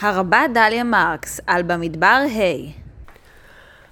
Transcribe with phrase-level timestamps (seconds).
[0.00, 2.06] הרבה דליה מרקס על במדבר
[2.36, 2.70] ה'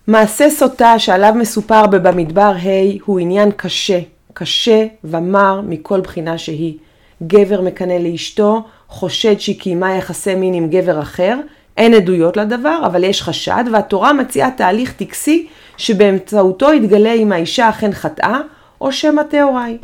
[0.07, 4.01] מעשה סוטה שעליו מסופר בבמדבר ה' הוא עניין קשה,
[4.35, 6.75] קשה ומר מכל בחינה שהיא.
[7.23, 11.39] גבר מקנא לאשתו, חושד שהיא קיימה יחסי מין עם גבר אחר,
[11.77, 15.47] אין עדויות לדבר, אבל יש חשד, והתורה מציעה תהליך טקסי
[15.77, 18.41] שבאמצעותו יתגלה אם האישה אכן חטאה,
[18.81, 19.79] או שמא טהורה היא.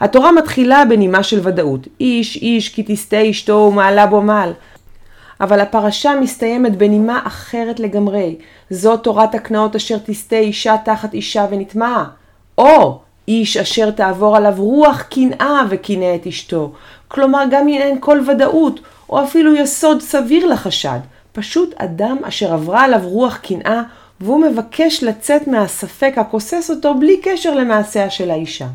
[0.00, 4.52] התורה מתחילה בנימה של ודאות, איש איש כי תסטה אשתו ומעלה בו מעל.
[5.42, 8.36] אבל הפרשה מסתיימת בנימה אחרת לגמרי.
[8.70, 12.04] זו תורת הקנאות אשר תסטה אישה תחת אישה ונטמעה.
[12.58, 16.72] או איש אשר תעבור עליו רוח קנאה וקנא את אשתו.
[17.08, 20.98] כלומר, גם אם אין כל ודאות, או אפילו יסוד סביר לחשד.
[21.32, 23.82] פשוט אדם אשר עברה עליו רוח קנאה,
[24.20, 28.66] והוא מבקש לצאת מהספק הכוסס אותו בלי קשר למעשיה של האישה.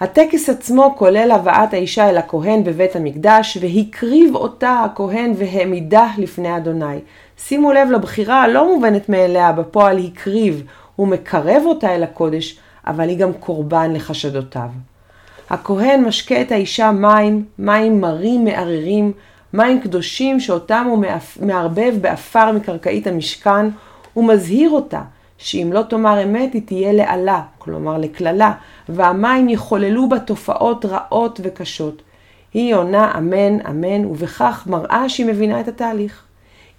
[0.00, 6.98] הטקס עצמו כולל הבאת האישה אל הכהן בבית המקדש, והקריב אותה הכהן והעמידה לפני אדוני.
[7.38, 10.62] שימו לב לבחירה הלא מובנת מאליה בפועל הקריב,
[10.96, 14.68] הוא מקרב אותה אל הקודש, אבל היא גם קורבן לחשדותיו.
[15.50, 19.12] הכהן משקה את האישה מים, מים מרים מאררים,
[19.52, 21.04] מים קדושים שאותם הוא
[21.40, 23.66] מערבב באפר מקרקעית המשכן,
[24.16, 25.00] ומזהיר אותה
[25.42, 28.52] שאם לא תאמר אמת היא תהיה לאלה, כלומר לקללה,
[28.88, 32.02] והמים יחוללו בה תופעות רעות וקשות.
[32.54, 36.22] היא עונה אמן, אמן, ובכך מראה שהיא מבינה את התהליך.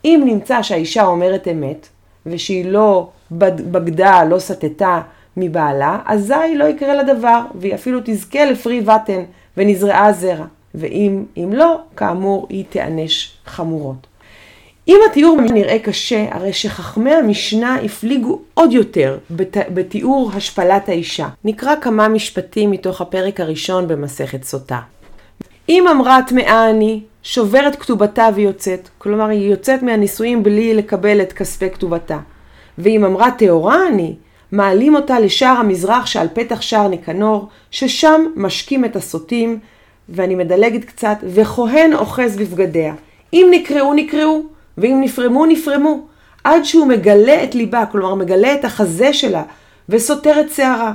[0.06, 1.88] אם נמצא שהאישה אומרת אמת,
[2.26, 5.02] ושהיא לא בגדה, לא סטתה
[5.38, 9.24] מבעלה, אזי לא יקרה לה דבר, והיא אפילו תזכה לפרי בטן,
[9.58, 10.46] ונזרעה זרע.
[10.76, 14.08] ואם אם לא, כאמור, היא תיענש חמורות.
[14.92, 19.58] אם התיאור נראה קשה, הרי שחכמי המשנה הפליגו עוד יותר בת...
[19.74, 21.28] בתיאור השפלת האישה.
[21.44, 24.80] נקרא כמה משפטים מתוך הפרק הראשון במסכת סוטה.
[25.70, 31.70] אם אמרה טמאה אני, שוברת כתובתה ויוצאת, כלומר היא יוצאת מהנישואים בלי לקבל את כספי
[31.70, 32.18] כתובתה.
[32.78, 34.16] ואם אמרה טהורה אני,
[34.52, 39.60] מעלים אותה לשער המזרח שעל פתח שער ניקנור, ששם משקים את הסוטים,
[40.10, 42.94] ואני מדלגת קצת, וכהן אוחז בבגדיה.
[43.34, 44.42] אם נקראו, נקראו,
[44.82, 46.06] ואם נפרמו, נפרמו,
[46.44, 49.44] עד שהוא מגלה את ליבה, כלומר מגלה את החזה שלה,
[49.90, 50.94] וסותר את שערה.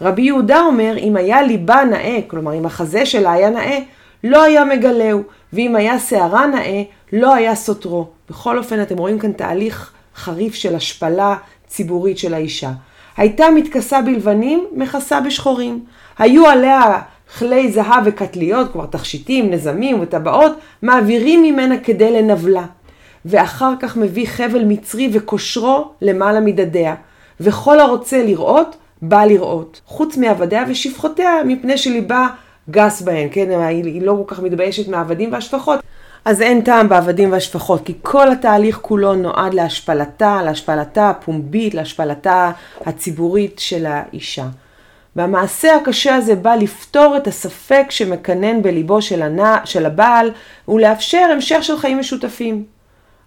[0.00, 3.78] רבי יהודה אומר, אם היה ליבה נאה, כלומר אם החזה שלה היה נאה,
[4.24, 6.82] לא היה מגלהו, ואם היה שערה נאה,
[7.12, 8.06] לא היה סותרו.
[8.30, 11.36] בכל אופן, אתם רואים כאן תהליך חריף של השפלה
[11.66, 12.70] ציבורית של האישה.
[13.16, 15.84] הייתה מתכסה בלבנים, מכסה בשחורים.
[16.18, 17.00] היו עליה
[17.38, 20.52] כלי זהב וקטליות, כלומר תכשיטים, נזמים וטבעות,
[20.82, 22.64] מעבירים ממנה כדי לנבלה.
[23.24, 26.94] ואחר כך מביא חבל מצרי וקושרו למעלה מדדיה.
[27.40, 29.80] וכל הרוצה לראות, בא לראות.
[29.86, 32.26] חוץ מעבדיה ושפחותיה, מפני שליבה
[32.70, 33.60] גס בהן, כן?
[33.68, 35.80] היא לא כל כך מתביישת מהעבדים והשפחות.
[36.24, 42.50] אז אין טעם בעבדים והשפחות, כי כל התהליך כולו נועד להשפלתה, להשפלתה הפומבית, להשפלתה
[42.86, 44.46] הציבורית של האישה.
[45.16, 50.30] והמעשה הקשה הזה בא לפתור את הספק שמקנן בליבו של, הנע, של הבעל
[50.68, 52.64] ולאפשר המשך של חיים משותפים.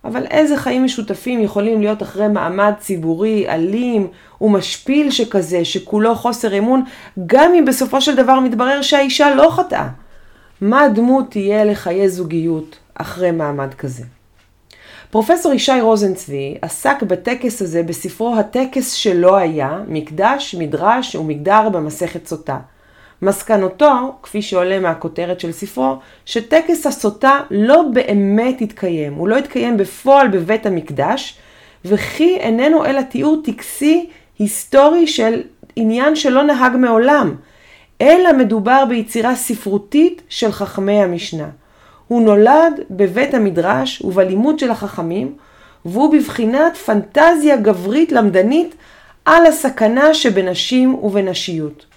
[0.05, 4.07] אבל איזה חיים משותפים יכולים להיות אחרי מעמד ציבורי אלים
[4.41, 6.83] ומשפיל שכזה, שכולו חוסר אמון,
[7.25, 9.89] גם אם בסופו של דבר מתברר שהאישה לא חטאה?
[10.61, 14.03] מה דמות תהיה לחיי זוגיות אחרי מעמד כזה?
[15.11, 22.57] פרופסור ישי רוזנצבי עסק בטקס הזה בספרו הטקס שלא היה, מקדש, מדרש ומגדר במסכת סוטה.
[23.21, 30.27] מסקנותו, כפי שעולה מהכותרת של ספרו, שטקס הסוטה לא באמת התקיים, הוא לא התקיים בפועל
[30.27, 31.37] בבית המקדש,
[31.85, 34.09] וכי איננו אלא תיאור טקסי
[34.39, 35.41] היסטורי של
[35.75, 37.35] עניין שלא נהג מעולם,
[38.01, 41.49] אלא מדובר ביצירה ספרותית של חכמי המשנה.
[42.07, 45.35] הוא נולד בבית המדרש ובלימוד של החכמים,
[45.85, 48.75] והוא בבחינת פנטזיה גברית למדנית
[49.25, 51.92] על הסכנה שבנשים ובנשיות.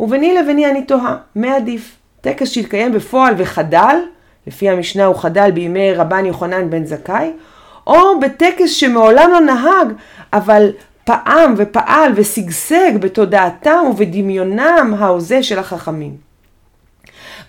[0.00, 1.96] וביני לביני אני תוהה, מה עדיף?
[2.20, 3.96] טקס שהתקיים בפועל וחדל,
[4.46, 7.32] לפי המשנה הוא חדל בימי רבן יוחנן בן זכאי,
[7.86, 9.92] או בטקס שמעולם לא נהג,
[10.32, 10.70] אבל
[11.04, 16.16] פעם ופעל ושגשג בתודעתם ובדמיונם ההוזה של החכמים.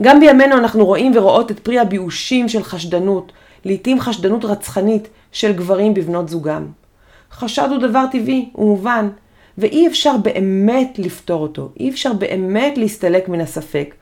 [0.01, 3.31] גם בימינו אנחנו רואים ורואות את פרי הביאושים של חשדנות,
[3.65, 6.65] לעתים חשדנות רצחנית של גברים בבנות זוגם.
[7.31, 9.09] חשד הוא דבר טבעי ומובן,
[9.59, 13.95] ואי אפשר באמת לפתור אותו, אי אפשר באמת להסתלק מן הספק.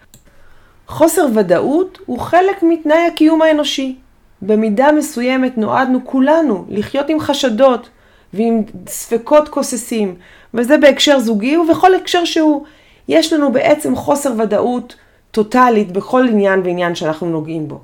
[0.88, 3.96] חוסר ודאות הוא חלק מתנאי הקיום האנושי.
[4.42, 7.90] במידה מסוימת נועדנו כולנו לחיות עם חשדות
[8.34, 10.16] ועם ספקות כוססים,
[10.54, 12.64] וזה בהקשר זוגי ובכל הקשר שהוא.
[13.08, 14.96] יש לנו בעצם חוסר ודאות
[15.32, 17.80] טוטאלית בכל עניין ועניין שאנחנו נוגעים בו.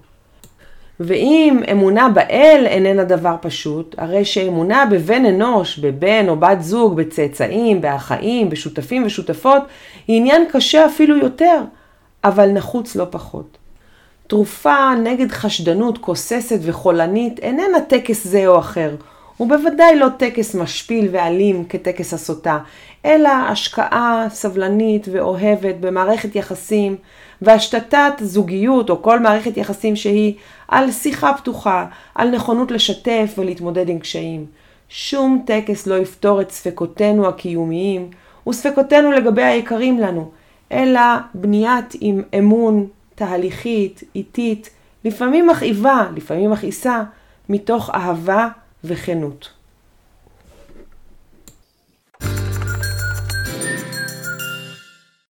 [1.00, 7.82] ואם אמונה באל איננה דבר פשוט, הרי שאמונה בבן אנוש, בבן או בת זוג, בצאצאים,
[7.82, 9.64] באחאים, בשותפים ושותפות,
[10.08, 11.62] היא עניין קשה אפילו יותר,
[12.24, 13.58] אבל נחוץ לא פחות.
[14.28, 18.96] תרופה נגד חשדנות כוססת וחולנית איננה טקס זה או אחר,
[19.40, 22.60] ובוודאי לא טקס משפיל ואלים כטקס הסוטה,
[23.06, 26.96] אלא השקעה סבלנית ואוהבת במערכת יחסים
[27.42, 30.34] והשתתת זוגיות או כל מערכת יחסים שהיא
[30.68, 31.86] על שיחה פתוחה,
[32.16, 34.46] על נכונות לשתף ולהתמודד עם קשיים.
[34.90, 38.10] שום טקס לא יפתור את ספקותינו הקיומיים
[38.50, 40.32] וספקותינו לגבי היקרים לנו,
[40.72, 41.02] אלא
[41.34, 44.70] בניית עם אמון תהליכית, איטית,
[45.06, 47.04] לפעמים מכאיבה, לפעמים מכעיסה,
[47.50, 48.48] מתוך אהבה
[48.84, 49.50] וכנות.